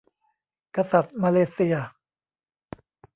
[0.75, 1.75] กษัตริย์มาเลเซีย